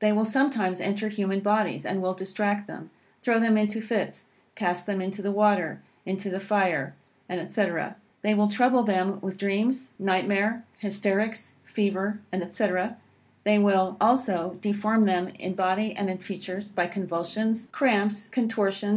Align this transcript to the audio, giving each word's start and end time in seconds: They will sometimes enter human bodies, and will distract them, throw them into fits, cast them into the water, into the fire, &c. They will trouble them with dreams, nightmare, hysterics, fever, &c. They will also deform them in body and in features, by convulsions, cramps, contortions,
They 0.00 0.12
will 0.12 0.26
sometimes 0.26 0.82
enter 0.82 1.08
human 1.08 1.40
bodies, 1.40 1.86
and 1.86 2.02
will 2.02 2.12
distract 2.12 2.66
them, 2.66 2.90
throw 3.22 3.40
them 3.40 3.56
into 3.56 3.80
fits, 3.80 4.26
cast 4.54 4.84
them 4.84 5.00
into 5.00 5.22
the 5.22 5.32
water, 5.32 5.80
into 6.04 6.28
the 6.28 6.40
fire, 6.40 6.94
&c. 7.30 7.66
They 8.20 8.34
will 8.34 8.50
trouble 8.50 8.82
them 8.82 9.18
with 9.22 9.38
dreams, 9.38 9.92
nightmare, 9.98 10.66
hysterics, 10.78 11.54
fever, 11.64 12.20
&c. 12.50 12.68
They 13.44 13.58
will 13.58 13.96
also 13.98 14.58
deform 14.60 15.06
them 15.06 15.28
in 15.28 15.54
body 15.54 15.96
and 15.96 16.10
in 16.10 16.18
features, 16.18 16.70
by 16.70 16.86
convulsions, 16.86 17.68
cramps, 17.72 18.28
contortions, 18.28 18.96